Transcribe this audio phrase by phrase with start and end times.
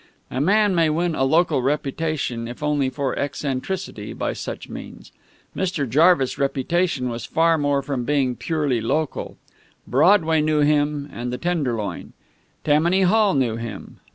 [0.31, 5.11] A man may win a local reputation, if only for eccentricity, by such means.
[5.55, 5.87] Mr.
[5.87, 9.37] Jarvis' reputation was far from being purely local.
[9.85, 12.13] Broadway knew him, and the Tenderloin.
[12.63, 13.99] Tammany Hall knew him.